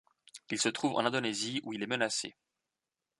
Il 0.49 0.59
se 0.59 0.67
trouve 0.69 0.93
en 0.95 1.05
Indonésie 1.05 1.61
où 1.63 1.73
il 1.73 1.83
est 1.83 1.85
menacé. 1.85 2.35